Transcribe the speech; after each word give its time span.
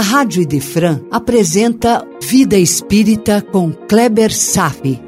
A 0.00 0.02
Rádio 0.02 0.40
Idefran 0.40 1.02
apresenta 1.10 2.02
Vida 2.22 2.56
Espírita 2.56 3.42
com 3.42 3.70
Kleber 3.70 4.34
Safi. 4.34 4.98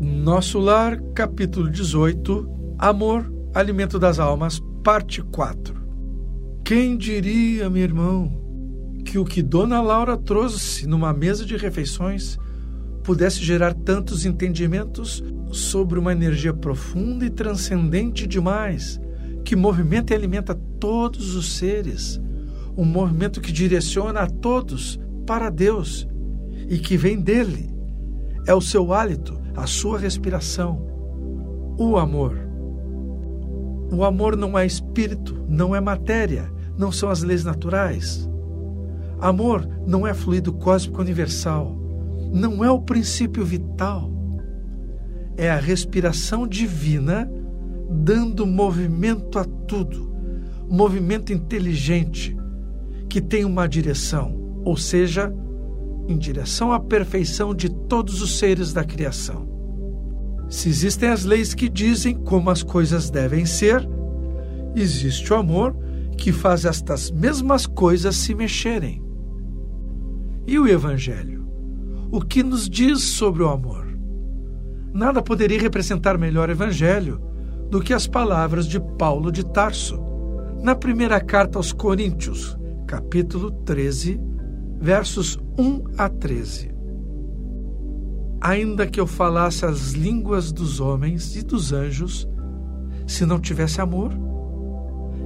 Nosso 0.00 0.58
Lar, 0.58 1.00
capítulo 1.14 1.70
18 1.70 2.74
Amor, 2.76 3.32
Alimento 3.54 4.00
das 4.00 4.18
Almas, 4.18 4.60
parte 4.82 5.22
4 5.22 5.72
Quem 6.64 6.96
diria, 6.96 7.70
meu 7.70 7.84
irmão, 7.84 8.42
que 9.04 9.20
o 9.20 9.24
que 9.24 9.40
Dona 9.40 9.80
Laura 9.80 10.16
trouxe 10.16 10.84
numa 10.84 11.12
mesa 11.12 11.46
de 11.46 11.56
refeições 11.56 12.36
pudesse 13.02 13.42
gerar 13.44 13.74
tantos 13.74 14.24
entendimentos 14.24 15.22
sobre 15.50 15.98
uma 15.98 16.12
energia 16.12 16.54
profunda 16.54 17.26
e 17.26 17.30
transcendente 17.30 18.26
demais, 18.26 19.00
que 19.44 19.56
movimenta 19.56 20.12
e 20.12 20.16
alimenta 20.16 20.54
todos 20.78 21.34
os 21.34 21.56
seres, 21.56 22.20
um 22.76 22.84
movimento 22.84 23.40
que 23.40 23.52
direciona 23.52 24.20
a 24.20 24.26
todos 24.26 24.98
para 25.26 25.50
Deus 25.50 26.08
e 26.68 26.78
que 26.78 26.96
vem 26.96 27.20
dele. 27.20 27.70
É 28.46 28.54
o 28.54 28.60
seu 28.60 28.92
hálito, 28.92 29.38
a 29.54 29.66
sua 29.66 29.98
respiração, 29.98 30.86
o 31.78 31.96
amor. 31.96 32.38
O 33.92 34.04
amor 34.04 34.36
não 34.36 34.58
é 34.58 34.64
espírito, 34.64 35.44
não 35.48 35.76
é 35.76 35.80
matéria, 35.80 36.50
não 36.78 36.90
são 36.90 37.10
as 37.10 37.22
leis 37.22 37.44
naturais. 37.44 38.28
Amor 39.20 39.68
não 39.86 40.06
é 40.06 40.14
fluido 40.14 40.52
cósmico 40.52 41.00
universal 41.00 41.81
não 42.32 42.64
é 42.64 42.70
o 42.70 42.80
princípio 42.80 43.44
vital, 43.44 44.10
é 45.36 45.50
a 45.50 45.58
respiração 45.58 46.46
divina 46.46 47.30
dando 47.90 48.46
movimento 48.46 49.38
a 49.38 49.44
tudo, 49.44 50.10
movimento 50.68 51.32
inteligente 51.32 52.36
que 53.08 53.20
tem 53.20 53.44
uma 53.44 53.68
direção, 53.68 54.34
ou 54.64 54.76
seja, 54.76 55.32
em 56.08 56.16
direção 56.16 56.72
à 56.72 56.80
perfeição 56.80 57.54
de 57.54 57.68
todos 57.68 58.22
os 58.22 58.38
seres 58.38 58.72
da 58.72 58.82
criação. 58.82 59.46
Se 60.48 60.68
existem 60.68 61.08
as 61.08 61.24
leis 61.24 61.54
que 61.54 61.68
dizem 61.68 62.14
como 62.14 62.50
as 62.50 62.62
coisas 62.62 63.10
devem 63.10 63.44
ser, 63.44 63.86
existe 64.74 65.32
o 65.32 65.36
amor 65.36 65.76
que 66.16 66.32
faz 66.32 66.64
estas 66.64 67.10
mesmas 67.10 67.66
coisas 67.66 68.16
se 68.16 68.34
mexerem. 68.34 69.02
E 70.46 70.58
o 70.58 70.66
Evangelho? 70.66 71.41
O 72.12 72.20
que 72.20 72.42
nos 72.42 72.68
diz 72.68 73.00
sobre 73.00 73.42
o 73.42 73.48
amor. 73.48 73.86
Nada 74.92 75.22
poderia 75.22 75.58
representar 75.58 76.18
melhor 76.18 76.50
evangelho 76.50 77.18
do 77.70 77.80
que 77.80 77.94
as 77.94 78.06
palavras 78.06 78.66
de 78.66 78.78
Paulo 78.98 79.32
de 79.32 79.42
Tarso, 79.42 79.98
na 80.62 80.74
primeira 80.74 81.18
carta 81.22 81.58
aos 81.58 81.72
Coríntios, 81.72 82.54
capítulo 82.86 83.50
13, 83.50 84.20
versos 84.78 85.38
1 85.58 85.84
a 85.96 86.10
13. 86.10 86.70
Ainda 88.42 88.86
que 88.86 89.00
eu 89.00 89.06
falasse 89.06 89.64
as 89.64 89.92
línguas 89.92 90.52
dos 90.52 90.80
homens 90.80 91.34
e 91.34 91.42
dos 91.42 91.72
anjos, 91.72 92.28
se 93.06 93.24
não 93.24 93.40
tivesse 93.40 93.80
amor, 93.80 94.12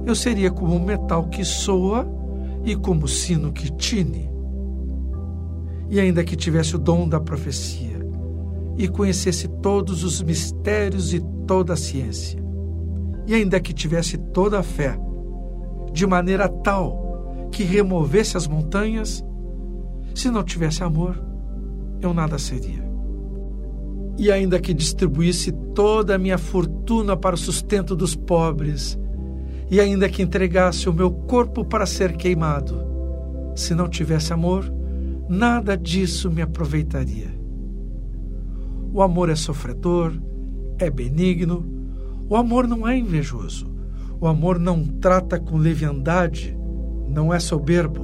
eu 0.05 0.15
seria 0.15 0.49
como 0.49 0.73
um 0.73 0.85
metal 0.85 1.27
que 1.27 1.43
soa 1.43 2.07
e 2.63 2.77
como 2.77 3.09
sino 3.09 3.51
que 3.51 3.69
tine 3.75 4.36
e 5.89 5.99
ainda 5.99 6.23
que 6.23 6.35
tivesse 6.35 6.75
o 6.75 6.79
dom 6.79 7.07
da 7.07 7.19
profecia, 7.19 7.97
e 8.77 8.87
conhecesse 8.87 9.47
todos 9.47 10.03
os 10.03 10.21
mistérios 10.21 11.13
e 11.13 11.19
toda 11.47 11.73
a 11.73 11.77
ciência, 11.77 12.39
e 13.25 13.33
ainda 13.33 13.59
que 13.59 13.73
tivesse 13.73 14.17
toda 14.17 14.59
a 14.59 14.63
fé, 14.63 14.97
de 15.91 16.05
maneira 16.05 16.47
tal 16.47 17.49
que 17.51 17.63
removesse 17.63 18.37
as 18.37 18.47
montanhas, 18.47 19.23
se 20.13 20.29
não 20.29 20.43
tivesse 20.43 20.83
amor, 20.83 21.21
eu 22.01 22.13
nada 22.13 22.37
seria. 22.37 22.85
E 24.17 24.31
ainda 24.31 24.59
que 24.59 24.73
distribuísse 24.73 25.51
toda 25.73 26.15
a 26.15 26.17
minha 26.17 26.37
fortuna 26.37 27.15
para 27.15 27.35
o 27.35 27.37
sustento 27.37 27.95
dos 27.95 28.15
pobres, 28.15 28.97
e 29.69 29.79
ainda 29.79 30.09
que 30.09 30.21
entregasse 30.21 30.87
o 30.89 30.93
meu 30.93 31.11
corpo 31.11 31.63
para 31.65 31.85
ser 31.85 32.15
queimado, 32.15 32.85
se 33.55 33.75
não 33.75 33.87
tivesse 33.87 34.31
amor, 34.33 34.71
nada 35.29 35.77
disso 35.77 36.31
me 36.31 36.41
aproveitaria. 36.41 37.37
O 38.93 39.01
amor 39.01 39.29
é 39.29 39.35
sofredor, 39.35 40.13
é 40.79 40.89
benigno, 40.89 41.65
o 42.29 42.35
amor 42.35 42.67
não 42.67 42.87
é 42.87 42.97
invejoso, 42.97 43.67
o 44.19 44.27
amor 44.27 44.57
não 44.59 44.85
trata 44.85 45.39
com 45.39 45.57
leviandade, 45.57 46.57
não 47.07 47.33
é 47.33 47.39
soberbo, 47.39 48.01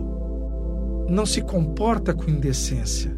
não 1.09 1.25
se 1.25 1.41
comporta 1.41 2.13
com 2.13 2.29
indecência, 2.29 3.17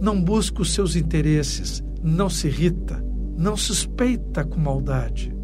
não 0.00 0.22
busca 0.22 0.62
os 0.62 0.72
seus 0.72 0.94
interesses, 0.94 1.82
não 2.02 2.28
se 2.28 2.46
irrita, 2.46 3.04
não 3.36 3.56
suspeita 3.56 4.44
com 4.44 4.60
maldade, 4.60 5.34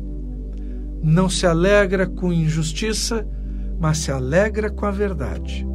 não 1.03 1.29
se 1.29 1.47
alegra 1.47 2.07
com 2.07 2.33
injustiça, 2.33 3.27
mas 3.79 3.99
se 3.99 4.11
alegra 4.11 4.71
com 4.71 4.87
a 4.87 4.91
verdade 4.91 5.67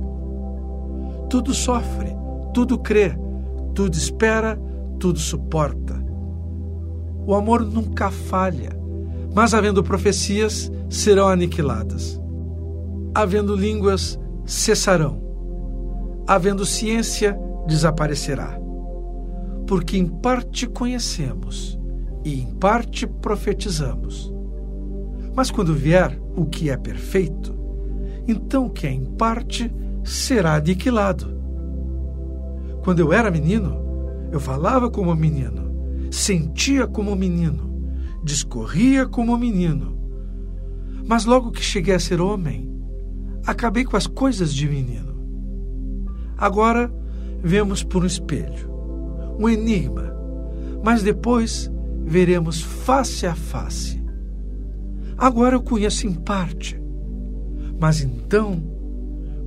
tudo 1.31 1.53
sofre, 1.53 2.13
tudo 2.53 2.77
crê, 2.77 3.17
tudo 3.73 3.95
espera, 3.95 4.59
tudo 4.99 5.17
suporta. 5.17 5.95
O 7.25 7.33
amor 7.33 7.65
nunca 7.65 8.11
falha, 8.11 8.77
mas 9.33 9.53
havendo 9.53 9.81
profecias, 9.81 10.69
serão 10.89 11.29
aniquiladas. 11.29 12.21
Havendo 13.15 13.55
línguas, 13.55 14.19
cessarão. 14.45 15.21
Havendo 16.27 16.65
ciência, 16.65 17.39
desaparecerá. 17.65 18.59
Porque 19.65 19.97
em 19.97 20.07
parte 20.07 20.67
conhecemos 20.67 21.79
e 22.25 22.41
em 22.41 22.47
parte 22.55 23.07
profetizamos. 23.07 24.33
Mas 25.33 25.49
quando 25.49 25.73
vier 25.73 26.19
o 26.35 26.45
que 26.45 26.69
é 26.69 26.75
perfeito, 26.75 27.57
então 28.27 28.65
o 28.65 28.69
que 28.69 28.85
é 28.85 28.91
em 28.91 29.05
parte 29.05 29.73
será 30.03 30.55
aniquilado. 30.55 31.27
Quando 32.83 32.99
eu 32.99 33.13
era 33.13 33.29
menino, 33.29 33.77
eu 34.31 34.39
falava 34.39 34.89
como 34.89 35.15
menino, 35.15 36.09
sentia 36.09 36.87
como 36.87 37.15
menino, 37.15 37.93
discorria 38.23 39.05
como 39.05 39.37
menino. 39.37 39.97
Mas 41.07 41.25
logo 41.25 41.51
que 41.51 41.61
cheguei 41.61 41.93
a 41.93 41.99
ser 41.99 42.21
homem, 42.21 42.71
acabei 43.45 43.83
com 43.83 43.97
as 43.97 44.07
coisas 44.07 44.53
de 44.53 44.67
menino. 44.67 45.11
Agora 46.37 46.91
vemos 47.43 47.83
por 47.83 48.03
um 48.03 48.07
espelho, 48.07 48.69
um 49.37 49.49
enigma, 49.49 50.15
mas 50.83 51.03
depois 51.03 51.71
veremos 52.05 52.61
face 52.61 53.27
a 53.27 53.35
face. 53.35 54.01
Agora 55.17 55.55
eu 55.55 55.61
conheço 55.61 56.07
em 56.07 56.13
parte, 56.13 56.81
mas 57.79 58.01
então 58.01 58.70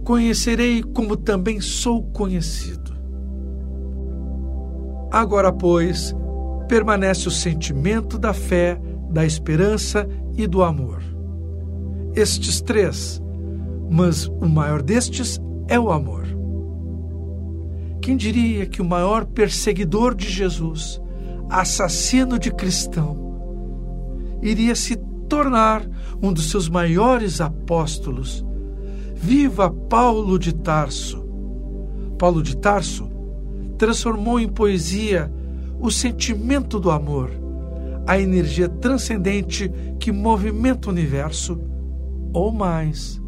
conhecerei 0.04 0.82
como 0.82 1.16
também 1.16 1.60
sou 1.60 2.02
conhecido. 2.02 2.94
Agora, 5.10 5.50
pois, 5.50 6.14
permanece 6.68 7.26
o 7.26 7.30
sentimento 7.30 8.18
da 8.18 8.34
fé, 8.34 8.78
da 9.10 9.24
esperança 9.24 10.06
e 10.36 10.46
do 10.46 10.62
amor. 10.62 11.02
Estes 12.14 12.60
três, 12.60 13.22
mas 13.90 14.26
o 14.26 14.46
maior 14.46 14.82
destes 14.82 15.40
é 15.68 15.80
o 15.80 15.90
amor. 15.90 16.24
Quem 18.02 18.16
diria 18.16 18.66
que 18.66 18.82
o 18.82 18.84
maior 18.84 19.24
perseguidor 19.24 20.14
de 20.14 20.28
Jesus, 20.28 21.00
assassino 21.48 22.38
de 22.38 22.52
cristão, 22.52 23.16
iria 24.42 24.74
se 24.74 24.96
tornar 25.28 25.88
um 26.22 26.32
dos 26.32 26.50
seus 26.50 26.68
maiores 26.68 27.40
apóstolos 27.40 28.44
Viva 29.26 29.70
Paulo 29.70 30.38
de 30.38 30.54
Tarso! 30.54 31.24
Paulo 32.18 32.42
de 32.42 32.58
Tarso 32.58 33.08
transformou 33.78 34.38
em 34.38 34.46
poesia 34.46 35.32
o 35.80 35.90
sentimento 35.90 36.78
do 36.78 36.90
amor, 36.90 37.30
a 38.06 38.20
energia 38.20 38.68
transcendente 38.68 39.72
que 39.98 40.12
movimenta 40.12 40.88
o 40.88 40.92
universo, 40.92 41.58
ou 42.34 42.52
mais. 42.52 43.18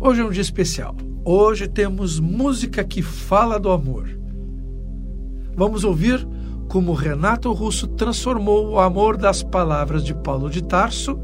Hoje 0.00 0.22
é 0.22 0.24
um 0.24 0.30
dia 0.30 0.40
especial. 0.40 0.96
Hoje 1.22 1.68
temos 1.68 2.18
música 2.18 2.82
que 2.82 3.02
fala 3.02 3.60
do 3.60 3.70
amor. 3.70 4.08
Vamos 5.54 5.84
ouvir 5.84 6.26
como 6.70 6.94
Renato 6.94 7.52
Russo 7.52 7.86
transformou 7.88 8.70
o 8.70 8.80
amor 8.80 9.18
das 9.18 9.42
palavras 9.42 10.02
de 10.02 10.14
Paulo 10.14 10.48
de 10.48 10.64
Tarso 10.64 11.18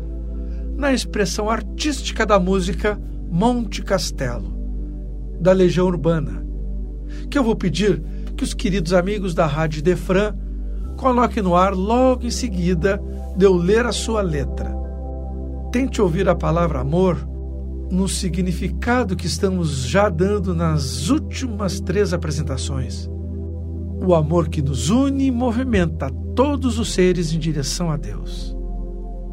na 0.76 0.92
expressão 0.92 1.48
artística 1.48 2.26
da 2.26 2.38
música 2.38 3.00
Monte 3.30 3.82
Castelo, 3.82 4.56
da 5.40 5.52
Legião 5.52 5.86
Urbana, 5.86 6.44
que 7.30 7.38
eu 7.38 7.44
vou 7.44 7.54
pedir 7.54 8.02
que 8.36 8.44
os 8.44 8.54
queridos 8.54 8.92
amigos 8.92 9.34
da 9.34 9.46
Rádio 9.46 9.82
Defran 9.82 10.34
coloque 10.96 11.40
no 11.42 11.54
ar 11.54 11.74
logo 11.74 12.26
em 12.26 12.30
seguida 12.30 13.00
de 13.36 13.44
eu 13.44 13.54
ler 13.54 13.86
a 13.86 13.92
sua 13.92 14.22
letra. 14.22 14.74
Tente 15.70 16.00
ouvir 16.00 16.28
a 16.28 16.34
palavra 16.34 16.80
amor 16.80 17.16
no 17.90 18.08
significado 18.08 19.16
que 19.16 19.26
estamos 19.26 19.86
já 19.86 20.08
dando 20.08 20.54
nas 20.54 21.08
últimas 21.08 21.80
três 21.80 22.12
apresentações. 22.12 23.08
O 24.06 24.14
amor 24.14 24.48
que 24.48 24.62
nos 24.62 24.90
une 24.90 25.26
e 25.26 25.30
movimenta 25.30 26.10
todos 26.34 26.78
os 26.78 26.92
seres 26.92 27.32
em 27.32 27.38
direção 27.38 27.90
a 27.90 27.96
Deus. 27.96 28.56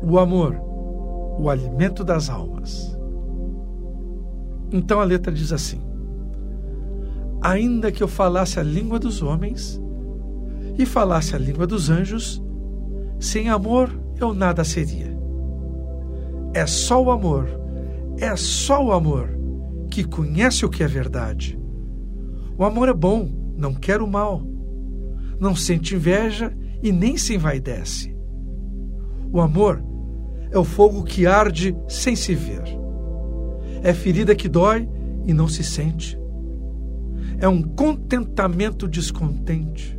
O 0.04 0.18
amor, 0.18 0.56
o 1.40 1.50
alimento 1.50 2.04
das 2.04 2.30
almas. 2.30 2.95
Então 4.72 5.00
a 5.00 5.04
letra 5.04 5.32
diz 5.32 5.52
assim: 5.52 5.82
Ainda 7.42 7.92
que 7.92 8.02
eu 8.02 8.08
falasse 8.08 8.60
a 8.60 8.64
língua 8.64 9.00
dos 9.00 9.22
homens 9.22 9.82
e 10.78 10.86
falasse 10.86 11.36
a 11.36 11.40
língua 11.40 11.68
dos 11.68 11.90
anjos, 11.90 12.44
sem 13.20 13.50
amor 13.50 13.90
eu 14.20 14.34
nada 14.34 14.64
seria. 14.64 15.16
É 16.54 16.66
só 16.66 17.04
o 17.04 17.12
amor, 17.12 17.48
é 18.18 18.36
só 18.36 18.84
o 18.84 18.92
amor 18.92 19.30
que 19.90 20.04
conhece 20.04 20.66
o 20.66 20.70
que 20.70 20.84
é 20.84 20.88
verdade. 20.88 21.60
O 22.58 22.64
amor 22.64 22.90
é 22.90 22.94
bom, 22.94 23.30
não 23.58 23.74
quer 23.74 24.02
o 24.02 24.08
mal. 24.08 24.42
Não 25.40 25.56
sente 25.56 25.96
inveja 25.96 26.56
e 26.82 26.92
nem 26.92 27.18
se 27.18 27.36
envaidece. 27.36 28.16
O 29.32 29.42
amor 29.42 29.84
é 30.52 30.58
o 30.58 30.64
fogo 30.64 31.04
que 31.04 31.28
arde 31.28 31.76
sem 31.88 32.16
se 32.16 32.34
ver. 32.34 32.64
É 33.86 33.94
ferida 33.94 34.36
que 34.36 34.50
dói 34.50 34.90
e 35.26 35.34
não 35.34 35.48
se 35.48 35.64
sente. 35.64 36.20
É 37.40 37.48
um 37.48 37.62
contentamento 37.62 38.88
descontente 38.88 39.96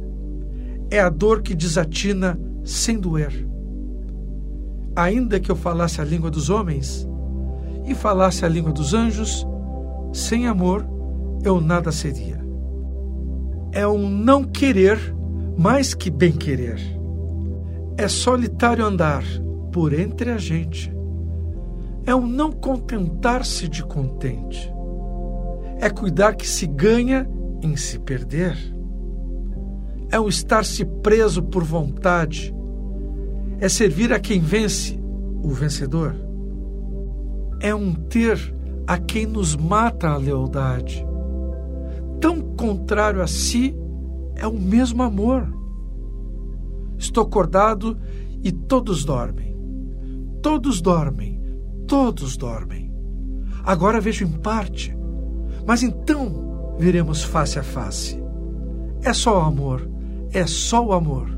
é 0.91 1.01
a 1.01 1.09
dor 1.09 1.43
que 1.43 1.55
desatina 1.55 2.39
sem 2.65 2.99
doer. 2.99 3.47
Ainda 4.95 5.39
que 5.39 5.51
eu 5.51 5.57
falasse 5.57 6.01
a 6.01 6.05
língua 6.05 6.31
dos 6.31 6.49
homens 6.49 7.07
e 7.85 7.95
falasse 7.95 8.45
a 8.45 8.49
língua 8.49 8.73
dos 8.73 8.95
anjos, 8.95 9.47
sem 10.13 10.47
amor 10.47 10.87
eu 11.45 11.61
nada 11.61 11.93
seria. 11.93 12.45
É 13.73 13.87
um 13.87 14.09
não 14.09 14.45
querer 14.45 14.99
mais 15.57 15.95
que 15.95 16.11
bem 16.11 16.33
querer. 16.33 16.81
É 17.99 18.09
solitário 18.09 18.85
andar 18.85 19.23
por 19.73 19.93
entre 19.93 20.31
a 20.31 20.39
gente. 20.39 20.95
É 22.07 22.15
um 22.15 22.27
não 22.27 22.53
contentar-se 22.53 23.69
de 23.69 23.85
contente. 23.85 24.73
É 25.79 25.91
cuidar 25.91 26.37
que 26.37 26.49
se 26.49 26.67
ganha 26.67 27.29
em 27.63 27.77
se 27.77 27.99
perder 27.99 28.57
é 30.11 30.21
um 30.21 30.29
estar-se 30.29 30.85
preso 30.85 31.43
por 31.43 31.65
vontade, 31.65 32.55
é 33.61 33.69
servir 33.69 34.13
a 34.13 34.21
quem 34.21 34.41
vence, 34.41 34.99
o 35.43 35.49
vencedor. 35.51 36.15
É 37.61 37.75
um 37.75 37.95
ter 37.95 38.55
a 38.87 38.99
quem 38.99 39.27
nos 39.27 39.57
mata 39.57 40.09
a 40.09 40.17
lealdade. 40.17 41.05
Tão 42.21 42.41
contrário 42.41 43.23
a 43.23 43.27
si 43.27 43.75
é 44.37 44.47
o 44.47 44.59
mesmo 44.59 45.03
amor. 45.03 45.47
Estou 46.99 47.25
acordado 47.25 47.99
e 48.43 48.53
todos 48.53 49.05
dormem. 49.05 49.57
Todos 50.43 50.81
dormem, 50.81 51.36
todos 51.87 52.37
dormem. 52.37 52.93
Agora 53.65 54.01
vejo 54.01 54.25
em 54.25 54.33
parte, 54.33 54.97
mas 55.67 55.83
então 55.83 56.77
veremos 56.79 57.23
face 57.23 57.59
a 57.59 57.63
face. 57.63 58.21
É 59.03 59.13
só 59.13 59.41
amor 59.41 59.97
é 60.33 60.47
só 60.47 60.85
o 60.85 60.93
amor, 60.93 61.29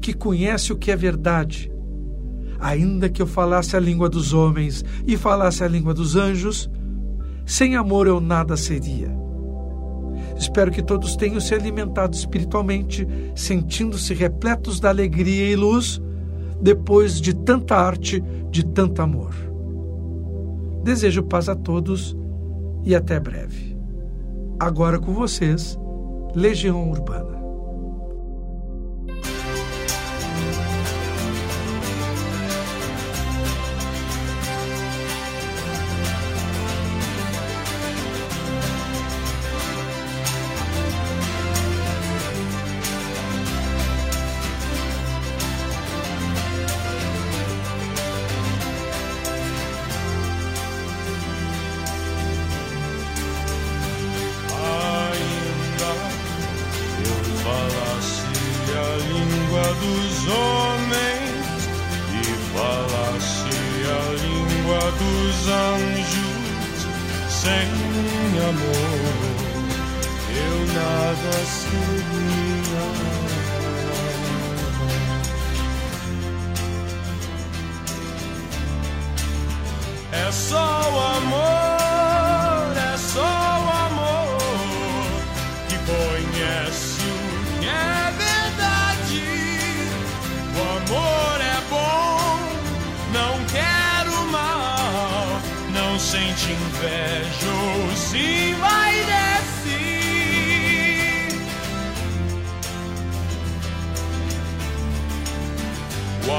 que 0.00 0.12
conhece 0.12 0.72
o 0.72 0.76
que 0.76 0.90
é 0.90 0.96
verdade. 0.96 1.72
Ainda 2.60 3.08
que 3.08 3.20
eu 3.20 3.26
falasse 3.26 3.76
a 3.76 3.80
língua 3.80 4.08
dos 4.08 4.32
homens 4.32 4.84
e 5.06 5.16
falasse 5.16 5.64
a 5.64 5.68
língua 5.68 5.94
dos 5.94 6.16
anjos, 6.16 6.70
sem 7.46 7.76
amor 7.76 8.06
eu 8.06 8.20
nada 8.20 8.56
seria. 8.56 9.10
Espero 10.36 10.70
que 10.70 10.82
todos 10.82 11.16
tenham 11.16 11.40
se 11.40 11.54
alimentado 11.54 12.14
espiritualmente, 12.14 13.06
sentindo-se 13.34 14.12
repletos 14.14 14.80
da 14.80 14.88
alegria 14.88 15.50
e 15.50 15.56
luz 15.56 16.00
depois 16.60 17.20
de 17.20 17.34
tanta 17.34 17.76
arte, 17.76 18.22
de 18.50 18.64
tanto 18.64 19.02
amor. 19.02 19.34
Desejo 20.82 21.22
paz 21.22 21.48
a 21.48 21.54
todos 21.54 22.16
e 22.84 22.94
até 22.94 23.18
breve. 23.18 23.76
Agora 24.58 24.98
com 24.98 25.12
vocês, 25.12 25.78
Legião 26.34 26.90
Urbana. 26.90 27.33
É 80.12 80.32
só 80.32 80.73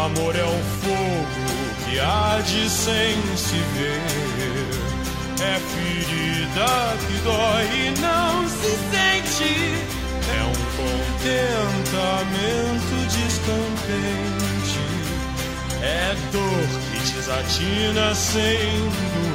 amor 0.05 0.35
é 0.35 0.45
um 0.45 0.63
fogo 0.81 1.45
que 1.83 1.99
arde 1.99 2.69
sem 2.69 3.15
se 3.35 3.57
ver. 3.75 4.01
É 5.41 5.59
ferida 5.59 6.95
que 7.07 7.17
dói 7.23 7.65
e 7.87 7.89
não 7.99 8.47
se 8.47 8.77
sente. 8.91 9.53
É 10.29 10.43
um 10.43 10.53
contentamento 10.77 12.95
descontente. 13.17 14.85
É 15.81 16.15
dor 16.31 16.67
que 16.91 16.99
desatina 17.13 18.05
sem 18.13 18.69
doer. 19.13 19.34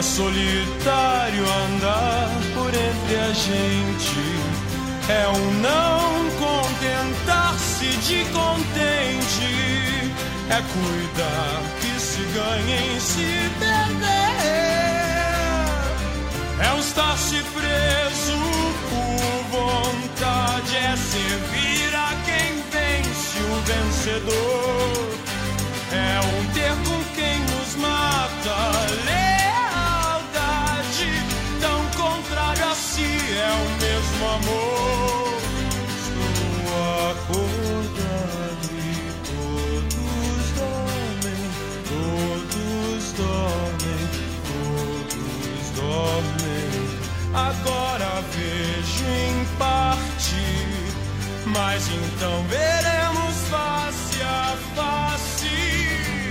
É 0.00 0.02
solitário 0.02 1.44
andar 1.44 2.30
por 2.54 2.68
entre 2.68 3.16
a 3.16 3.32
gente, 3.34 4.22
é 5.10 5.28
o 5.28 5.38
não 5.60 6.30
contentar-se 6.40 7.88
de 8.08 8.24
contente, 8.32 9.50
é 10.48 10.62
cuidar 10.72 11.60
que 11.82 12.00
se 12.00 12.22
ganhe 12.32 12.96
em 12.96 12.98
se 12.98 13.50
perder. 13.58 14.40
é 16.66 16.72
um 16.74 16.80
estar-se 16.80 17.36
preso 17.52 18.38
por 18.88 19.58
vontade, 19.58 20.76
é 20.76 20.96
servir 20.96 21.94
a 21.94 22.14
quem 22.24 22.50
vence 22.72 23.38
o 23.38 23.54
vencedor, 23.66 24.49
Agora 47.50 48.22
vejo 48.30 49.04
em 49.04 49.44
parte, 49.58 50.44
mas 51.46 51.82
então 51.88 52.44
veremos 52.44 53.34
face 53.50 54.22
a 54.22 54.56
face. 54.76 55.48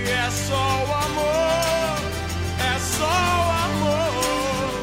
É 0.08 0.30
só 0.30 0.56
o 0.56 0.94
amor, 1.04 1.98
é 2.58 2.78
só 2.96 3.04
o 3.04 3.50
amor 3.66 4.82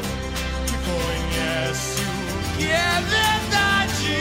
que 0.64 0.76
conhece 0.86 2.02
o 2.02 2.56
que 2.56 2.66
é 2.70 3.02
verdade. 3.16 4.18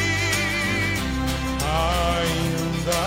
Ainda 1.86 3.05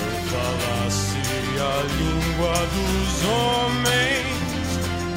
eu 0.00 0.12
falasse 0.32 1.20
a 1.60 1.76
língua 1.98 2.56
dos 2.72 3.10
homens 3.28 4.32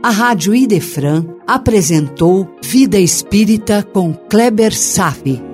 A 0.01 0.09
Rádio 0.09 0.53
Idefran 0.53 1.25
apresentou 1.47 2.57
Vida 2.61 2.99
Espírita 2.99 3.81
com 3.83 4.13
Kleber 4.13 4.75
Safi. 4.75 5.52